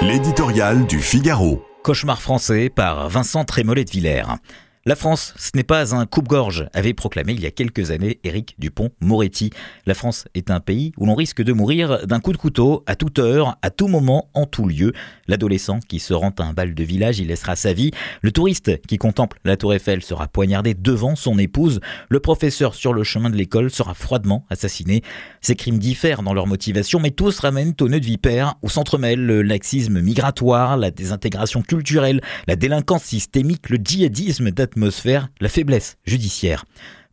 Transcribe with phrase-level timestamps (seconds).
[0.00, 1.60] L'éditorial du Figaro.
[1.82, 4.22] Cauchemar français par Vincent Trémollet de Villers.
[4.88, 8.54] La France, ce n'est pas un coupe-gorge, avait proclamé il y a quelques années Éric
[8.58, 9.50] Dupont-Moretti.
[9.84, 12.96] La France est un pays où l'on risque de mourir d'un coup de couteau, à
[12.96, 14.94] toute heure, à tout moment, en tout lieu.
[15.26, 17.90] L'adolescent qui se rend à un bal de village y laissera sa vie.
[18.22, 21.80] Le touriste qui contemple la tour Eiffel sera poignardé devant son épouse.
[22.08, 25.02] Le professeur sur le chemin de l'école sera froidement assassiné.
[25.42, 29.26] Ces crimes diffèrent dans leur motivation, mais tous ramènent au nœud de vipère, où s'entremêlent
[29.26, 34.50] le laxisme migratoire, la désintégration culturelle, la délinquance systémique, le djihadisme
[35.40, 36.64] la faiblesse judiciaire.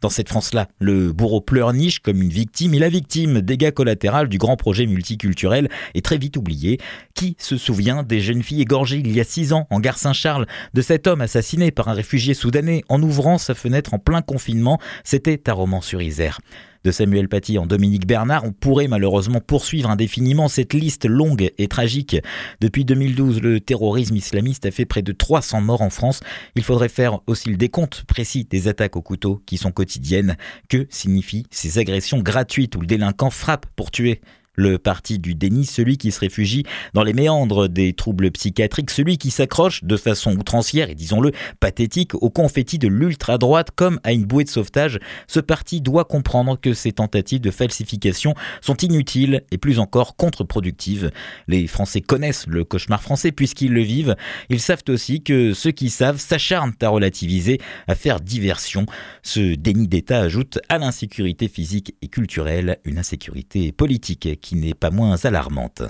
[0.01, 4.37] Dans cette France-là, le bourreau pleurniche comme une victime et la victime, dégâts collatéral du
[4.37, 6.79] grand projet multiculturel, est très vite oublié.
[7.15, 10.45] Qui se souvient des jeunes filles égorgées il y a six ans en gare Saint-Charles,
[10.73, 14.79] de cet homme assassiné par un réfugié soudanais en ouvrant sa fenêtre en plein confinement?
[15.03, 16.39] C'était à Romans-sur-Isère
[16.85, 21.67] de Samuel Paty en Dominique Bernard, on pourrait malheureusement poursuivre indéfiniment cette liste longue et
[21.67, 22.15] tragique.
[22.61, 26.21] Depuis 2012, le terrorisme islamiste a fait près de 300 morts en France.
[26.55, 30.37] Il faudrait faire aussi le décompte précis des attaques au couteau qui sont quotidiennes.
[30.69, 34.21] Que signifient ces agressions gratuites où le délinquant frappe pour tuer?
[34.55, 39.17] Le parti du déni, celui qui se réfugie dans les méandres des troubles psychiatriques, celui
[39.17, 44.25] qui s'accroche de façon outrancière et disons-le pathétique au confetti de l'ultra-droite comme à une
[44.25, 49.57] bouée de sauvetage, ce parti doit comprendre que ces tentatives de falsification sont inutiles et
[49.57, 51.11] plus encore contre-productives.
[51.47, 54.15] Les Français connaissent le cauchemar français puisqu'ils le vivent.
[54.49, 58.85] Ils savent aussi que ceux qui savent s'acharnent à relativiser, à faire diversion.
[59.23, 64.91] Ce déni d'État ajoute à l'insécurité physique et culturelle une insécurité politique qui n'est pas
[64.91, 65.81] moins alarmante.